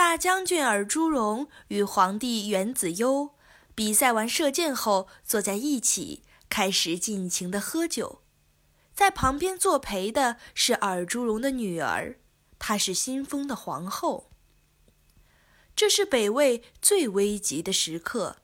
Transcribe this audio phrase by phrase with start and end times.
[0.00, 3.34] 大将军尔朱荣与皇帝元子攸
[3.74, 8.22] 比赛完射箭后，坐在一起，开始尽情的喝酒。
[8.94, 12.18] 在旁边作陪的是尔朱荣的女儿，
[12.58, 14.30] 她是新封的皇后。
[15.76, 18.38] 这是北魏最危急的时刻，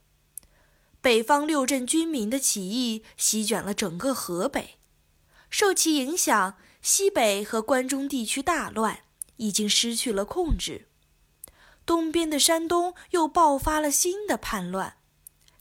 [1.00, 4.76] 北方六镇军民的起义席卷了整个河北，
[5.48, 9.04] 受其影响，西北和关中地区大乱，
[9.38, 10.88] 已经失去了控制。
[11.86, 14.96] 东边的山东又爆发了新的叛乱，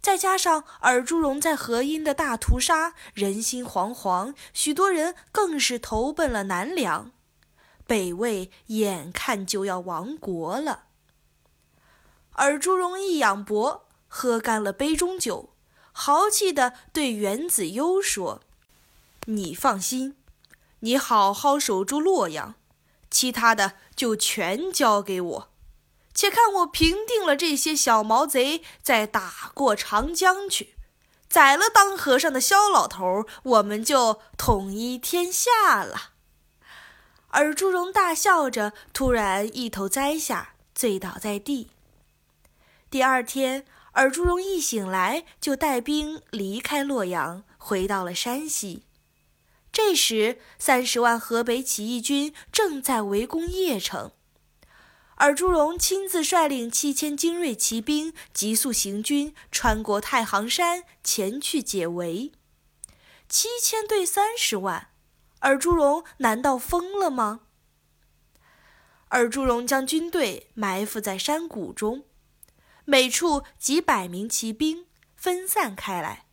[0.01, 7.11] 再加上尔朱荣在河阴的大屠杀，人心惶惶，许多人更是投奔了南梁，
[7.85, 10.85] 北魏眼看就要亡国了。
[12.33, 15.51] 尔朱荣一仰脖，喝干了杯中酒，
[15.91, 18.41] 豪气地对元子攸说
[19.27, 20.17] ：“你放心，
[20.79, 22.55] 你好好守住洛阳，
[23.09, 25.49] 其他的就全交给我。”
[26.15, 30.75] 且看我平定了这些小毛贼，再打过长江去，
[31.29, 36.13] 宰了当和尚的萧老头，我们就统一天下了。
[37.31, 41.69] 尔朱荣大笑着，突然一头栽下，醉倒在地。
[42.89, 48.83] 第二天，尔朱荣一醒来，就带兵离开洛阳，回到了山西。
[49.73, 54.11] 这时，三十万河北起义军正在围攻邺城。
[55.15, 62.33] 尔朱荣亲自率领七千精锐骑兵急速行军，穿过太行山前去解围。
[63.29, 64.89] 七千对三十万，
[65.39, 67.41] 尔朱荣难道疯了吗？
[69.07, 72.03] 尔朱荣将军队埋伏在山谷中，
[72.83, 76.25] 每处几百名骑兵分散开来，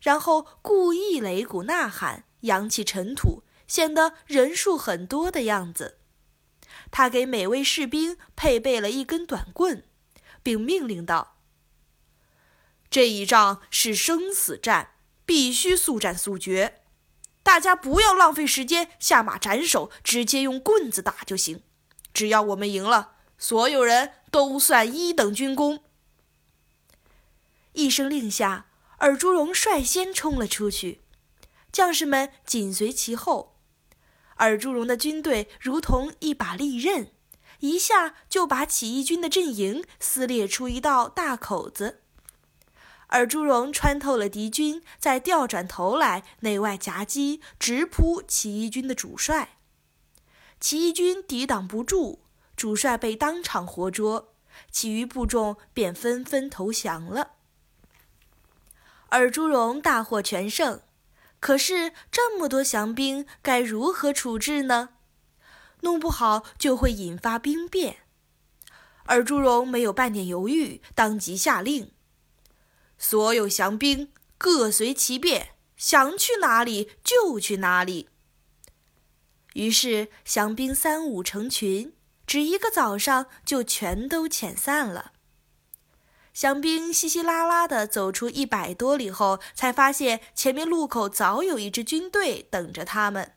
[0.00, 5.98] 然后故意擂鼓呐喊，扬起尘土，显得人数很多的样子。
[6.90, 9.84] 他给每位士兵配备了一根短棍，
[10.42, 11.36] 并命令道
[12.90, 16.82] ：“这一仗是生死战，必须速战速决。
[17.42, 21.62] 大家不要浪费时间下马斩首，直接用棍子打就行。
[22.12, 25.82] 只要我们赢了，所有人都算一等军功。”
[27.72, 28.66] 一声令下，
[28.98, 31.00] 尔朱荣率先冲了出去，
[31.70, 33.49] 将士们紧随其后。
[34.40, 37.12] 尔朱荣的军队如同一把利刃，
[37.58, 42.00] 一下就把起义军的阵营撕裂出一道大口子。
[43.08, 49.58] 尔朱荣穿透了敌军，再调转头来内外夹击，直扑起义军的主帅。
[50.58, 52.20] 起义军抵挡不住，
[52.56, 54.32] 主帅被当场活捉，
[54.70, 57.32] 其余部众便纷纷投降了。
[59.10, 60.80] 尔朱荣大获全胜。
[61.40, 64.90] 可是这么多降兵，该如何处置呢？
[65.80, 67.96] 弄不好就会引发兵变。
[69.06, 71.90] 尔朱荣没有半点犹豫，当即下令：
[72.98, 78.10] 所有降兵各随其便，想去哪里就去哪里。
[79.54, 81.94] 于是降兵三五成群，
[82.26, 85.12] 只一个早上就全都遣散了。
[86.32, 93.32] 降兵稀稀拉拉地走出一百多里后，才发现前面路口早有一支军队等着他们。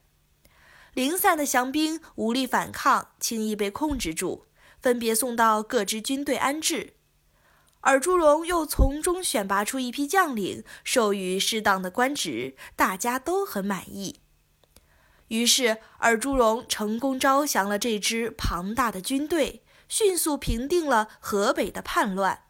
[0.94, 4.46] 零散的降兵无力反抗，轻易被控制住，
[4.80, 6.94] 分别送到各支军队安置。
[7.82, 14.22] 尔朱荣又从中选拔出一批将领，授予适当的官职，大家都很满意。
[15.30, 22.43] 于是，尔朱荣成功招降了这支庞大的军队，迅速平定了河北的叛乱。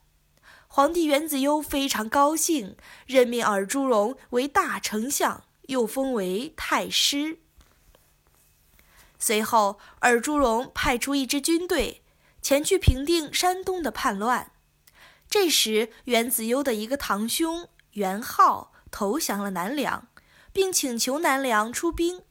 [0.75, 2.75] 皇帝元子攸非常高兴，
[3.05, 7.37] 任命尔朱荣为大丞相，又封为太师。
[9.19, 12.01] 随后，尔朱荣派出一支军队
[12.41, 14.51] 前去平定山东的叛乱。
[15.29, 20.07] 这时，元子攸的一个堂兄元昊投降了南梁，
[20.51, 22.23] 并请求南梁出兵。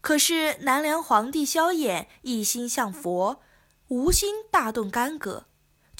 [0.00, 3.40] 可是，南梁皇帝萧衍一心向佛，
[3.86, 5.46] 无心大动干戈。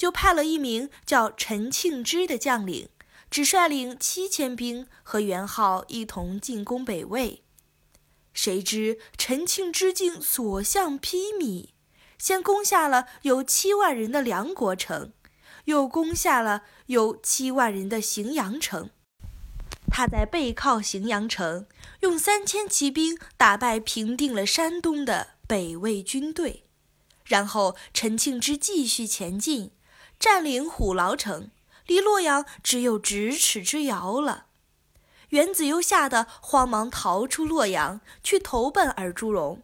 [0.01, 2.89] 就派了一名叫陈庆之的将领，
[3.29, 7.43] 只率领七千兵和元昊一同进攻北魏。
[8.33, 11.67] 谁知陈庆之竟所向披靡，
[12.17, 15.13] 先攻下了有七万人的梁国城，
[15.65, 18.89] 又攻下了有七万人的荥阳城。
[19.91, 21.67] 他在背靠荥阳城，
[21.99, 26.63] 用三千骑兵打败平定了山东的北魏军队，
[27.23, 29.69] 然后陈庆之继续前进，
[30.21, 31.49] 占领虎牢城，
[31.87, 34.45] 离洛阳只有咫尺之遥了。
[35.29, 39.63] 袁子悠吓得慌忙逃出洛阳，去投奔尔朱荣。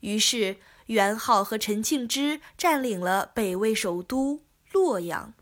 [0.00, 0.56] 于是
[0.86, 4.42] 元昊和陈庆之占领了北魏首都
[4.72, 5.32] 洛阳。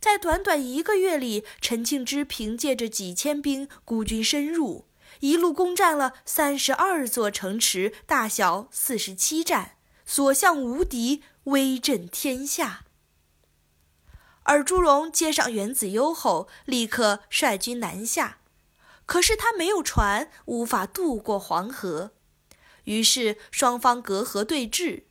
[0.00, 4.86] 在短短一个月里，陈庆之凭借着几千兵孤军深入，
[5.20, 9.72] 一路攻占了三十二座城池，大小四十七战，
[10.06, 12.83] 所向无敌，威震天下。
[14.44, 18.38] 尔朱荣接上袁子悠后，立刻率军南下，
[19.06, 22.12] 可是他没有船，无法渡过黄河，
[22.84, 25.04] 于是双方隔河对峙。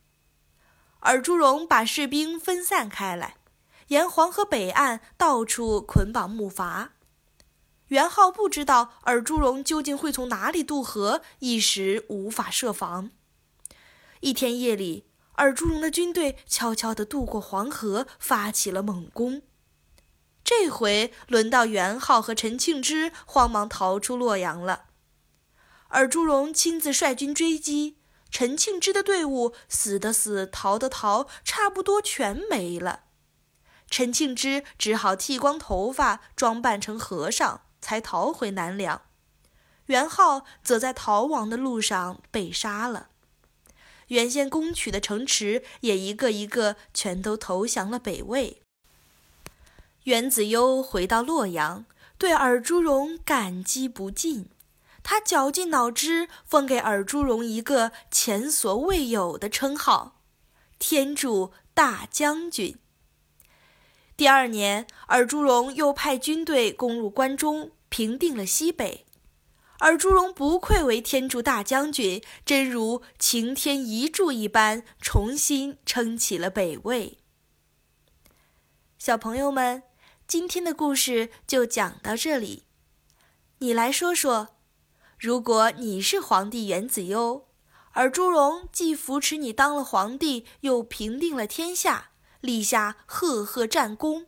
[0.99, 3.35] 尔朱荣把士兵分散开来。
[3.87, 6.89] 沿黄河北岸到处捆绑木筏，
[7.87, 13.11] 元昊不知道尔朱荣究竟会从哪里渡河，一时无法设防。
[14.21, 19.41] 一天夜里，尔朱荣的军队悄悄地渡过黄河，发起了猛攻。
[20.43, 24.85] 这回轮到元昊和陈庆之慌忙逃出洛阳了。
[25.89, 27.97] 尔朱荣亲自率军追击，
[28.29, 33.05] 陈庆之的队伍死的死，逃的逃，差不多全没了。
[33.89, 39.03] 陈庆之只好剃光头发，装扮成和尚，才逃回南梁。
[39.85, 43.09] 元昊则在逃亡的路上被杀了。
[44.07, 48.61] 原先攻取的城池也一个一个全都投降了北魏。
[50.03, 51.85] 袁子悠回到洛阳，
[52.17, 54.47] 对尔朱荣感激不尽。
[55.01, 60.21] 他绞尽脑汁，封给尔朱荣一个前所未有的称号——
[60.79, 62.77] 天柱大将军。
[64.15, 69.05] 第二年，尔朱荣又派军队攻入关中，平定了西北。
[69.83, 77.17] 而朱荣不愧为天柱大将军，真如擎天一柱一般，重新撑起了北魏。
[78.97, 79.83] 小朋友们，
[80.25, 82.63] 今天的故事就讲到这里。
[83.57, 84.55] 你来说说，
[85.19, 87.49] 如果你是皇帝元子悠，
[87.95, 92.11] 尔朱荣既扶持你当了皇帝，又平定了天下。
[92.39, 94.27] 立下赫赫战功，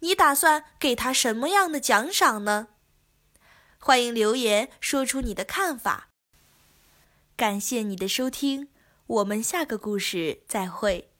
[0.00, 2.68] 你打算给他什么样的奖赏呢？
[3.86, 6.08] 欢迎留言说出你的看法。
[7.36, 8.68] 感谢你的收听，
[9.06, 11.10] 我们下个故事再会。